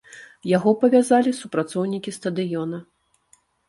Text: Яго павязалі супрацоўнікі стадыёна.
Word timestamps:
Яго 0.51 0.73
павязалі 0.85 1.35
супрацоўнікі 1.43 2.17
стадыёна. 2.19 2.77